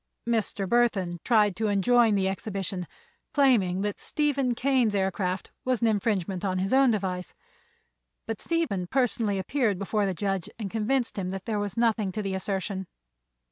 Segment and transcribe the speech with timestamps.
[0.27, 0.67] Mr.
[0.67, 2.87] Burthon tried to enjoin the exhibition,
[3.35, 7.35] claiming that Stephen Kane's aircraft was an infringement on his own device;
[8.25, 12.33] but Stephen personally appeared before the judge and convinced him there was nothing in the
[12.33, 12.87] assertion.